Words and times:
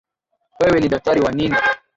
Wewe 0.59 0.79
ni 0.79 0.89
daktari 0.89 1.21
wa 1.21 1.31
nini? 1.31 1.57